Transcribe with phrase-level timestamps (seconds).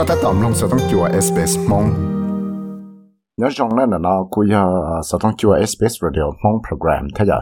[0.00, 1.86] ็ถ้าตอมลงสต้องจัว SBS มง
[3.40, 4.64] nhớ trong đó là nó cũng giờ
[5.08, 7.38] sẽต้องจัว SBS radio มง program thế giờ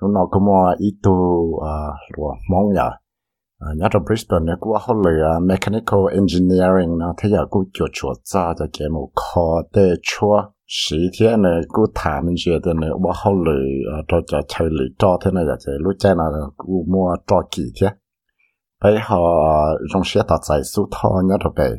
[0.00, 1.16] chúng nó có mua ít tu
[2.16, 2.88] rồi mong giờ
[3.76, 8.16] nhớ trong Brisbane nó cũng có lựa mechanical engineering nó thế giờ cũng chuột chuột
[8.24, 12.72] ra cho cái một kho để chua sĩ thế này cũng thả mình chuyện thế
[12.80, 16.30] này cũng có lựa cho cho chơi lựa cho thế này giờ lúc chơi nào
[16.56, 17.88] cũng mua cho kỳ thế
[18.83, 19.17] bây họ
[19.93, 21.69] trong xe tạo giải số thọ nhớ được về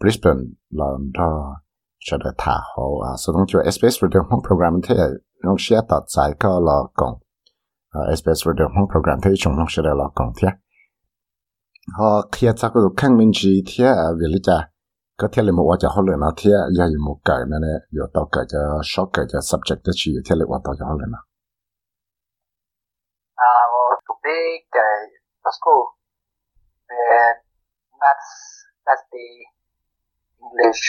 [0.00, 0.40] Brisbane
[0.70, 1.56] là đó
[1.98, 2.56] cho được thả
[3.10, 4.96] à số đông cho SBS Radio Home Program thế
[5.44, 7.14] trong xe tạo giải có là còn
[8.16, 10.48] SBS Radio Home Program thế trong trong xe là còn thế.
[11.98, 14.70] Họ kia chắc có khăn minh chỉ thế à, về lý cha
[15.16, 18.28] có thể là một cho họ lựa thế giờ một cái này này giờ tao
[18.32, 21.18] cái cho short cái cho subject đó chỉ thế là một tao cho họ lựa
[23.34, 23.52] à
[24.08, 24.32] một cái
[24.72, 24.92] cái
[25.60, 25.95] school
[26.90, 27.32] uh,
[28.00, 28.30] maths,
[28.86, 29.26] that's the
[30.42, 30.84] English,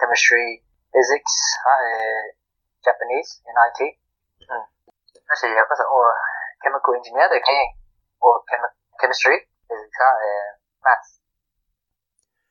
[0.00, 1.34] chemistry, physics,
[1.66, 2.22] uh,
[2.84, 3.80] Japanese in IT.
[4.48, 4.64] Mm.
[5.28, 6.06] That's it, because or
[6.62, 7.50] chemical engineer, the K,
[8.20, 8.68] or chemi
[9.00, 9.36] chemistry,
[9.68, 10.50] physics, uh,
[10.84, 11.18] maths.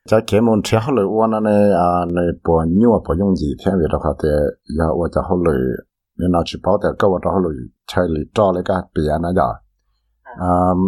[0.10, 3.48] cho cái môn theo họ lựa quan này à này bỏ nhiều bỏ dùng gì
[3.66, 4.30] theo việc đó thì
[4.78, 5.76] giờ tôi cho họ lựa
[6.18, 7.56] nên nó chỉ bảo để câu đó họ lựa
[7.88, 9.50] chơi lựa cho lấy cái bìa nó giờ
[10.40, 10.80] um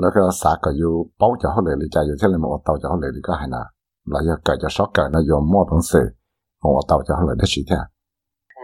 [0.00, 3.62] แล้วก็สากอยู่เป้าจะเขาเลยเลยใจอยู่ที่เลยมอเตาจะเขาเลยก็ให้นะ
[4.10, 6.06] แล้วยังเกิดจะช็อกเกิดนะยอมมอบังสือ
[6.62, 7.78] มอเตาจะเขาเลยได้ชีแท้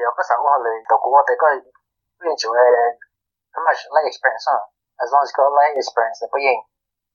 [0.05, 1.45] 有个时候我哋读过，我哋嗰
[2.21, 2.61] 边做嘅
[3.55, 4.53] 咁系 like experience 啊，
[5.03, 6.49] as long as 个 like experience 不应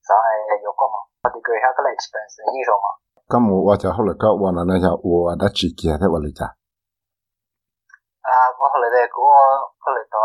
[0.06, 0.26] 就系
[0.66, 2.86] 有个嘛，我哋佢系个 like experience 应咗嘛。
[3.32, 6.42] 咁我我就后来个我那那就我的自己喺我嚟咋。
[8.26, 9.30] 啊，我后来哋嗰个
[9.82, 10.16] 后来到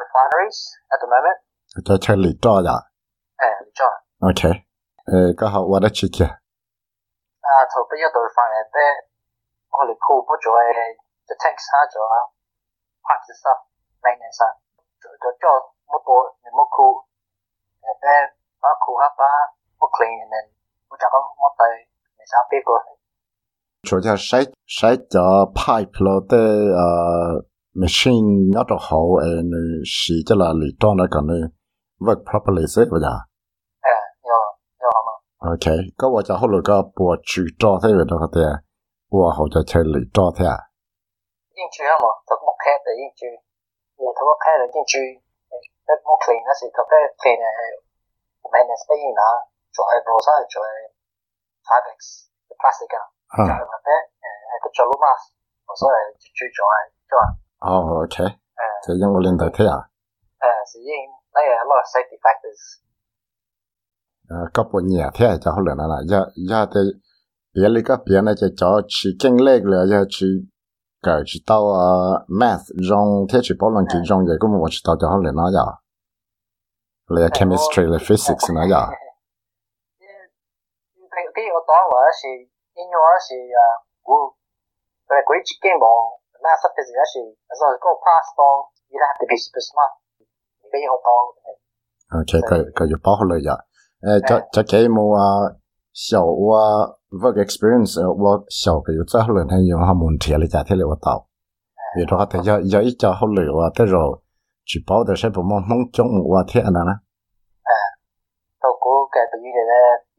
[0.00, 0.58] refineries
[0.92, 1.38] at the moment。
[1.84, 2.70] 就出嚟多咋。
[3.38, 3.80] 诶，嚟咗。
[4.24, 4.40] OK，
[5.06, 6.24] 诶，个好我的自己。
[6.24, 8.76] 啊，头边一度 refine 嘅，
[9.74, 10.96] 我哋铺不咗嘅，
[11.28, 11.96] 就 tanks 下咗，
[13.04, 13.60] parts stuff
[14.00, 14.48] maintenance 啊，
[15.02, 15.44] 就就做
[15.90, 17.04] 冇多，你冇铺，
[17.84, 18.32] 诶，诶，
[18.64, 19.22] 把铺下把
[19.76, 20.34] 冇 clean，然后
[20.88, 21.84] 冇就讲冇对，
[22.16, 22.72] 你想边个？
[23.84, 25.20] 做只使使咗
[25.52, 27.44] pipe 咯，的诶
[27.76, 31.44] machine 一度好诶，你试咗啦，嚟当那个你
[32.00, 33.27] work properly 先㗎咋。
[35.39, 38.43] OK，咁我就後來個播住咗睇嚟到嘅，
[39.07, 40.67] 我好就出嚟咗睇啊。
[41.55, 46.91] 應住啊嘛，就木開就應住，誒，頭個開就應住，誒，冇 clean 嗰時頭個
[47.23, 47.47] clean 誒
[48.51, 49.23] ，maintenance 不應啦，
[49.71, 50.67] 做係羅沙做係
[51.63, 52.07] fabrics
[52.59, 52.99] plastic 啊，
[53.39, 55.23] 就係或者誒係個做 mask，
[55.79, 55.95] 所以
[56.35, 56.75] 最做係
[57.07, 57.25] 做啊。
[57.63, 58.35] 哦，OK，誒，
[58.83, 59.87] 就因我領導睇啊。
[59.87, 60.91] 誒，是因
[61.31, 62.83] 那有 a lot of safety factors。
[64.55, 66.19] ก็ปวดเหนียแท้จะเขาเหลือนั่นแหละยา
[66.51, 66.81] ยาแต่
[67.51, 70.27] เปียเลยก็เปียนะจะจอชีเก่งเล็กเลยจะชี
[71.03, 75.65] เกิดชีเต้าอ่า math จงเทชีปอลังจีจงใหญ่ก็มันว่าชีเต้าจะเขาเหลือนั่นจ้ะ
[77.11, 78.83] เลย chemistry เลย physics นะจ้ะ
[81.35, 82.11] cái yếu tố của nó là
[82.79, 83.19] in nhau là
[83.65, 83.69] à
[84.07, 84.19] gu
[85.09, 85.95] rồi cái chỉ kiện bộ
[86.43, 87.05] mà sắp tới là
[87.47, 88.49] là rồi có pass to
[88.89, 89.91] you have to be super smart
[90.71, 91.17] cái yếu tố
[92.19, 93.55] ok cái cái yếu tố là gì
[94.04, 94.18] 呀。
[94.20, 95.56] 诶，就就几冇啊，
[95.92, 101.26] 小我 work experience，我小嘅要真系能用下问题嚟解决我到。
[101.94, 103.94] 比如话，佢要要一家好嚟话，得咗
[104.66, 107.00] 去包的是不忙忙中我天啊啦。
[107.62, 107.70] 诶，
[108.60, 109.72] 到嗰嘅对于嘅咧，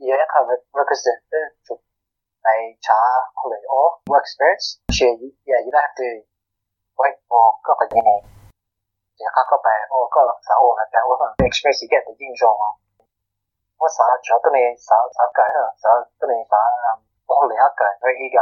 [0.08, 0.34] 有一个
[0.72, 1.22] requisite
[1.68, 2.50] 做嚟
[2.80, 2.96] 查
[3.36, 6.04] 好嚟我 work experience，所以也要have to
[6.96, 8.10] wait for 嗰个嘢嚟，
[9.20, 12.66] 就嗰个俾我嗰个手我嘅俾我可能 experience 嘅嘅应用啊。
[13.80, 16.56] 我啥主要都你啥啥改啊，啥都你啥
[17.28, 18.40] 我嚟一改佢依家，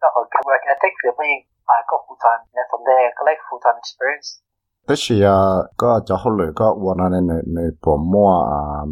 [0.00, 4.40] 嗰个 work ethic 嘅不应系个 full time，你 from there collect full time experience。
[4.86, 7.20] 都是啊，个就好嚟个我那你
[7.52, 8.82] 你薄膜啊，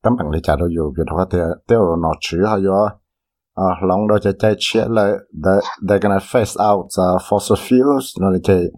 [0.00, 1.36] 根本你家都有，比如话啲
[1.66, 5.02] 啲攞住系有啊，谂到就再切嚟，
[5.34, 8.70] they they gonna phase out the fossil fuels，那你嘅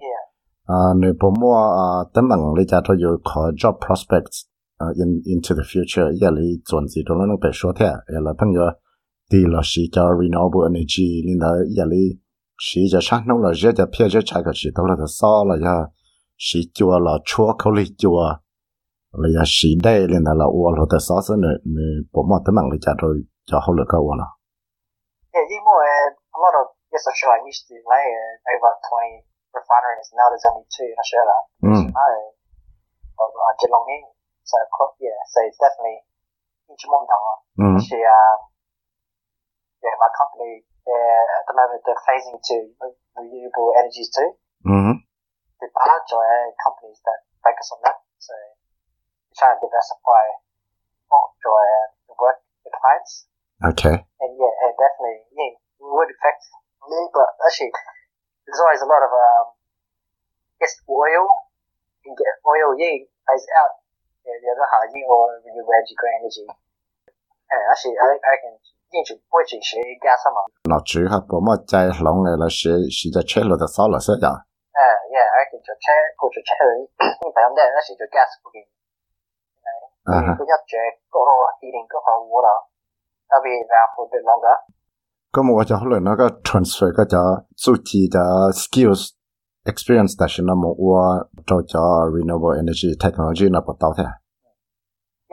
[0.67, 4.47] 啊你薄膜啊，根本你家都有可 job prospects。
[4.82, 8.20] uh, in into the future ya li chuan chi to lang pe sho the ya
[8.26, 8.68] la thang ya
[9.30, 12.04] ti la shi cha renewable energy lin da ya li
[12.68, 15.32] shi ja shang no la je ja phe je cha ka shi to la sa
[15.50, 15.76] la ya
[16.48, 18.28] shi chua la chua ko li chua
[19.22, 22.24] la ya shi dai lin da la wa lo ta sa sa ne ne po
[22.30, 23.08] ma ta mang le cha to
[23.50, 24.28] cha ho le ka wa la
[25.34, 25.88] yeah you more
[26.36, 28.08] a lot of yes i'm sure i used to lay
[28.54, 29.28] over 20
[29.60, 31.86] refineries now there's only two in australia mm.
[31.92, 32.06] so,
[33.20, 33.86] uh, geelong
[34.50, 34.58] So
[34.98, 36.02] yeah, so it's definitely
[36.74, 37.34] Ichimondawa.
[37.54, 37.78] Mm-hmm.
[37.78, 37.82] Mm.
[37.86, 38.40] She, um,
[39.86, 42.56] yeah, my company Yeah, at the moment they're phasing to
[43.14, 44.34] renewable energies too.
[44.66, 45.06] Mm-hmm.
[45.62, 50.26] There are uh, companies that focus on that, so we're trying to diversify
[51.14, 53.30] offshore uh, work with clients.
[53.62, 54.02] Okay.
[54.02, 56.42] And yeah, uh, definitely, yeah, it would affect
[56.90, 57.70] me, but actually,
[58.50, 59.46] there's always a lot of um,
[60.58, 61.28] just oil.
[62.02, 63.78] You can get oil, yeah, pays out
[64.29, 66.47] Yeah, the other half, you or renewable energy, green energy.
[67.53, 68.53] And actually, I, I can,
[68.91, 70.41] 进去不会去学 gas 嘛。
[70.71, 73.87] nó chỉ học bộ mà chạy lòng này là sẽ sẽ cho chết rồi sao
[73.95, 74.81] là sẽ dạ 诶，
[75.15, 75.87] yeah，I can 做车，
[76.19, 76.73] 顾住车佢，
[77.23, 78.57] 因为咁啲人咧时做 gas 嗰件，
[80.11, 80.75] 啊哈佢一着
[81.15, 81.31] 嗰个
[81.61, 84.57] heating 嗰个 water，that'll be around for a bit longer。
[85.35, 87.23] có một cái hồi nó có transfer cái cho
[87.57, 88.23] chủ chỉ cho
[88.63, 89.03] skills
[89.72, 91.04] experience ta shi na mo wa
[91.48, 91.84] to cha
[92.16, 94.06] renewable energy technology na pa tao the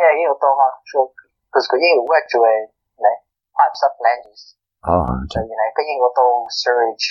[0.00, 0.68] yeah you to ha.
[0.90, 0.98] so
[1.52, 2.56] cuz ko yin wa chu e
[3.04, 3.12] ne
[3.56, 4.42] pipes up land is
[4.90, 6.26] oh so you know ko yin go to
[6.62, 7.06] surge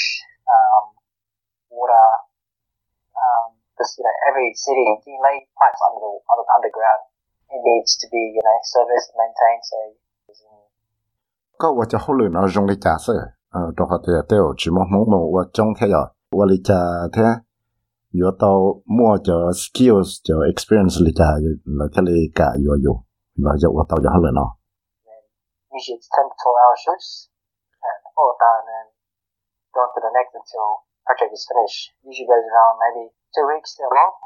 [0.55, 0.85] um
[1.77, 2.07] water
[3.23, 7.03] um this you know every city you lay pipes under the under, underground.
[7.55, 9.77] It needs to be you know serviced maintained so
[11.61, 16.81] có ว่าจะเขาเลยนะจงเลยจ่าเสอเออตัวเขาเตะเตะจีมองมองว่าจงแค่ยอ và lý trả
[17.13, 17.27] thế
[18.13, 21.31] yếu tố mua cho skills cho experience lý trả
[21.65, 22.95] là cái lý cả yếu yếu
[23.35, 24.47] là cho và tao cho hồi nó
[25.75, 27.09] usually it's 10 to 12 hour shifts
[27.89, 28.87] and all done and
[29.75, 31.93] go to the next until project is finished.
[32.01, 34.19] Usually goes around maybe two weeks to a month,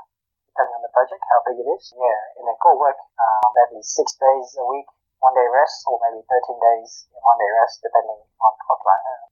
[0.47, 1.83] depending on the project, how big it is.
[1.97, 4.87] Yeah, and then go work um, maybe six days a week,
[5.19, 9.28] one day rest, or maybe 13 days one day rest, depending on the client.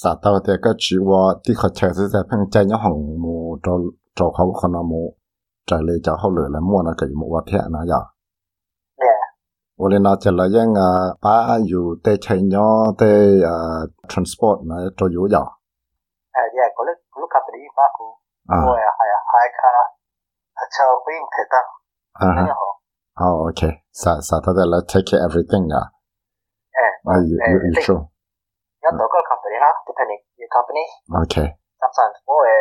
[0.00, 3.34] สาตาวเตก็ชีวาที่เขาเชื่อใจเพิ่งใจยของมู
[3.64, 3.74] จอ
[4.18, 5.02] จอเขาคนะมู
[5.66, 8.00] ใจเลยจะเขาเหลือแล้วมั่วนะก็อยู่มัวเทะนะยา
[9.82, 10.88] วันนี้เราจะเลยยังอะ
[11.22, 11.34] ป้า
[11.68, 12.66] อยู่เตะชัยยอ
[12.98, 13.12] เตะ
[13.46, 13.78] อ่า
[14.12, 15.44] รานสปอร์ตนะจะอยู่อย่า
[16.32, 18.06] เออเดี๋ก็เลยลูกค้าไปดีป้ากู
[18.50, 19.14] อ่าเฮียเฮีย
[19.58, 19.72] ค่ะ
[20.72, 21.66] เช่าวิ่งเถอะตั้ง
[22.20, 22.44] อ่าฮะ
[23.20, 23.62] อ๋อโอเค
[24.02, 25.84] สาสาตาเตแล้ว take care everything อะ
[27.06, 28.02] เออ you you sure
[28.82, 29.74] got local company, huh?
[29.88, 30.84] Depending your company.
[31.22, 31.46] Okay.
[31.82, 32.58] Sometimes more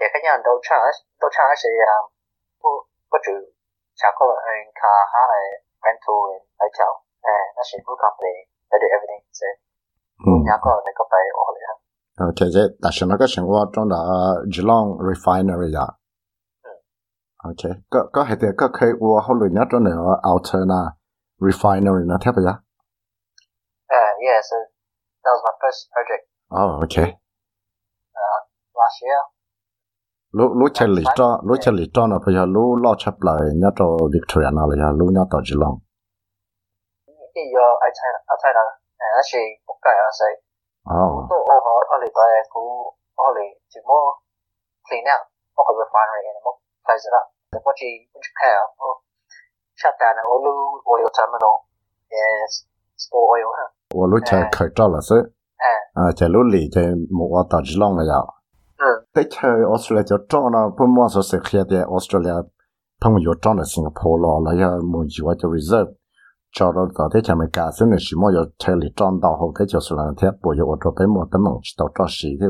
[0.00, 0.82] thì cái nhân đâu chẳng
[1.20, 2.04] đâu chẳng là um
[2.62, 2.70] có
[3.10, 3.36] có chữ
[4.00, 5.40] chẳng à, có anh cả ha là
[5.84, 6.92] rental and hotel.
[7.32, 8.34] Eh, nó là full company.
[8.68, 9.22] They do everything.
[9.38, 9.48] So,
[10.26, 10.32] ừ.
[10.48, 11.74] nhà có này có phải ổn đấy ha.
[12.26, 14.00] Okay, thế ta sẽ nói cái sinh hoạt trong là
[14.52, 15.88] Geelong refinery à.
[17.50, 20.82] Okay, có có hệ thống cái của họ luyện nhất trong này ở Altona
[21.46, 22.50] refinery nó thế bây giờ.
[22.50, 24.56] Uh, à, yeah, so
[25.22, 26.22] That was my first project.
[26.60, 27.08] Oh, okay.
[28.20, 28.40] Uh,
[28.80, 29.22] last year.
[30.32, 33.14] Lu lu chơi lý cho lu chơi lý cho nó bây giờ lu lo chấp
[33.26, 35.76] lại nhớ cho Victoria nào bây giờ lu nhớ tao chỉ lòng.
[37.34, 38.62] Bây giờ ai chơi ai chơi là
[38.98, 40.32] là chỉ bốc cái là gì?
[41.00, 41.14] Oh.
[41.30, 42.68] Tôi ở họ ở lại đây cũng
[43.26, 44.04] ở lại chỉ mua
[44.86, 45.22] clean out
[45.58, 47.22] ở cái refinery này close cái gì đó.
[47.64, 48.90] Tôi chỉ muốn chơi ở
[49.80, 50.54] shut down ở lu
[50.92, 51.56] oil terminal.
[52.18, 52.52] Yes.
[53.10, 53.46] 我有。
[53.96, 55.14] 我录天来口罩了，是。
[55.14, 56.02] 哎。
[56.02, 58.14] 啊，在录里在木瓦打起浪了呀。
[58.76, 58.84] 嗯。
[59.12, 62.50] 在吃我出来就涨了，不马说是黑的我出来朋，
[63.00, 65.96] 他们又涨了新加坡了，那些木计划就为什
[66.52, 72.46] 找到昨天前面干受的什么，要车里涨到后，他就是那天不要我这边没得梦去到涨十的，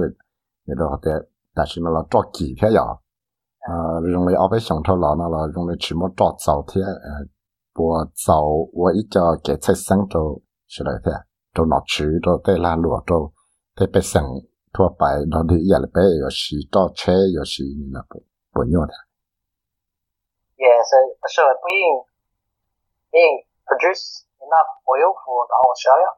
[0.64, 1.12] 你都好在，
[1.54, 2.82] 但是那了几天呀？
[2.82, 7.28] 啊，用来阿排想程了，那了用来起码涨早天，哎。
[7.80, 13.32] 我早我一叫给菜生就是来的，就拿吃就在那路就
[13.74, 14.22] 在北省
[14.72, 18.22] ทั่白，那里也白有是到车有是那不
[18.52, 18.92] 不用的。
[20.60, 20.92] Yes,
[21.32, 22.04] so being
[23.10, 26.12] being produce enough oil for Australia.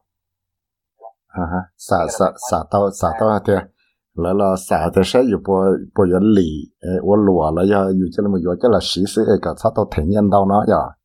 [1.33, 3.71] 啊哈，啥啥啥到啥到的。
[4.15, 5.65] 来了三的是一波
[5.95, 10.99] 波要离，哎，我落了要有这那么要这了，其实哎个差到天年到那呀。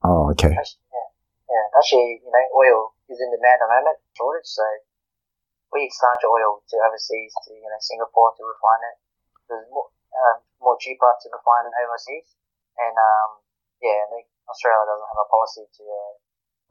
[0.00, 1.06] 诶哦 OK yeah
[1.50, 4.62] yeah 但是 you know oil is in demand at the moment shortage so
[5.72, 8.96] we exchange oil to overseas to you know Singapore to refine it
[9.50, 12.26] it's more um, more cheaper to refine it overseas
[12.78, 13.42] and um
[13.82, 16.12] yeah I think Australia doesn't have a policy to uh,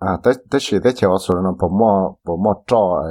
[0.04, 3.10] 啊，但但是在桥上呢，不么不么找呃，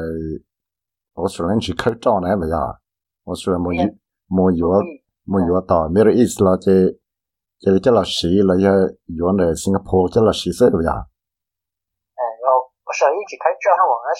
[1.14, 2.81] 我说人去口罩呢不呀？
[3.25, 3.85] 我说没有
[4.29, 6.71] 没有 we 没有到，没有意思了，这
[7.58, 10.90] 即系接了十一了，要要来新加坡即系十岁，对不对？
[10.90, 14.14] 哎，我我想一起开交通网那，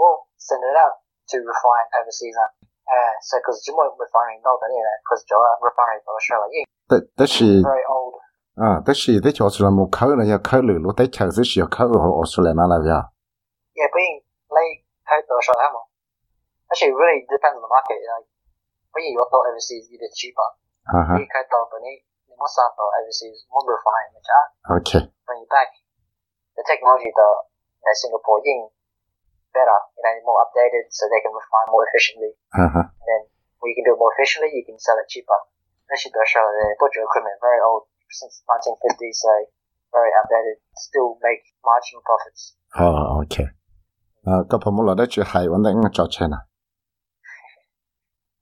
[0.00, 0.80] 我省得了
[1.28, 2.48] 去 refine overseas 啊。
[3.22, 6.64] 所以可是这么没翻译到这里来，可是叫 refine 到了上了印。
[6.88, 7.60] 但但是。
[7.60, 8.16] Very old。
[8.56, 12.88] 啊，但是在教出来没考了，要考，我在城市是要考了，我出来哪来的？
[13.72, 14.06] 也不用
[15.06, 15.70] 开多少项，
[16.68, 18.00] 而且因为 depends on market。
[18.90, 20.10] overseas 一点，
[21.28, 22.04] 开到本地。
[22.40, 24.48] Most of the overseas, more refined, which are
[24.80, 25.02] Okay.
[25.28, 25.68] bring it back.
[26.56, 27.28] The technology, the
[27.84, 28.68] in Singapore, being
[29.52, 32.32] better, you know, more updated, so they can refine more efficiently.
[32.56, 32.86] Uh-huh.
[32.88, 33.22] And then
[33.60, 35.36] when you can do it more efficiently, you can sell it cheaper.
[35.92, 39.28] Actually, the show the butcher equipment very old since 1950, so
[39.92, 40.62] very outdated.
[40.76, 42.56] Still make marginal profits.
[42.78, 43.48] Oh, okay.
[44.28, 46.42] Uh, có phải một lần đó chỉ hay vấn đề trò chơi nào?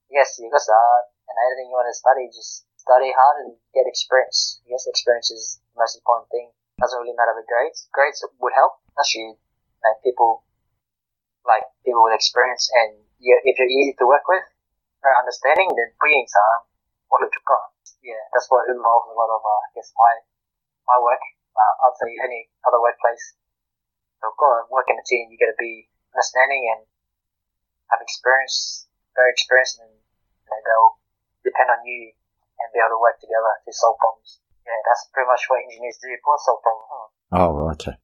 [0.09, 0.97] Yes, you guys are,
[1.29, 4.65] and anything you want to study, just study hard and get experience.
[4.65, 6.49] Yes, experience is the most important thing.
[6.81, 7.85] Doesn't really matter the grades.
[7.93, 8.81] Grades would help.
[8.97, 9.37] Actually,
[9.85, 10.41] like people,
[11.45, 14.41] like people with experience, and you, if you're easy to work with,
[15.05, 16.65] very understanding, then being some
[17.13, 17.69] what you got.
[18.01, 20.25] Yeah, that's what involves a lot of, uh, I guess, my
[20.89, 21.21] my work.
[21.53, 23.37] Uh, I'd say any other workplace.
[24.17, 26.81] So, of course, work in a team, you got to be understanding and
[27.93, 30.93] have experience, very experienced, and you know, they'll
[31.45, 32.17] depend on you
[32.58, 34.40] and be able to work together to solve problems.
[34.64, 36.08] Yeah, that's pretty much what engineers do.
[36.24, 36.88] For solve problems.
[36.90, 37.08] Huh?
[37.36, 37.94] Oh, okay.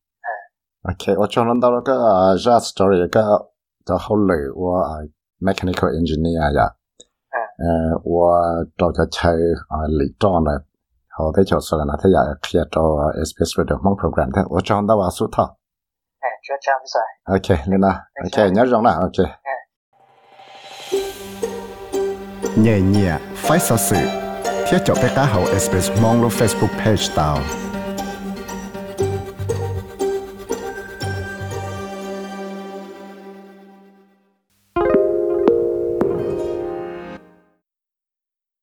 [0.82, 3.52] Okay, 我就谂到了个 j a story 个
[3.84, 4.80] 就后来我
[5.40, 6.74] mechanical engineer 呀，
[7.60, 9.28] 呃，我到个车
[9.68, 10.64] 啊里装了，
[11.08, 12.80] 好的就是了，那他也 clear 到
[13.12, 15.58] SPS radio 梦 program 的，我找到我苏套。
[16.20, 16.98] 哎，就这样子。
[17.26, 17.88] OK，你呢？
[18.24, 18.90] OK，nhớ rồi nè.
[19.04, 19.24] OK。
[22.56, 23.96] nhẹ nhẹ phải sợ sự
[24.67, 26.25] ที่จะไปก้าเฮาเอสเปซมองล
[27.37, 27.39] ง